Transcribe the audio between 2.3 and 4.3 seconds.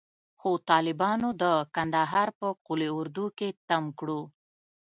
په قول اردو کښې تم کړو.